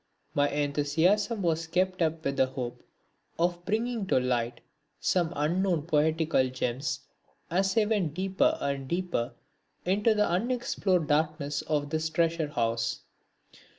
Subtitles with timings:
[0.33, 2.81] My enthusiasm was kept up with the hope
[3.37, 4.59] of bringing to light
[4.99, 7.01] some unknown poetical gems
[7.51, 9.35] as I went deeper and deeper
[9.85, 13.03] into the unexplored darkness of this treasure house.